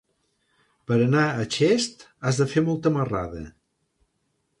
Per 0.91 0.95
anar 1.07 1.25
a 1.25 1.43
Xest 1.55 2.05
has 2.29 2.39
de 2.43 2.47
fer 2.55 2.65
molta 2.71 2.93
marrada. 2.97 3.43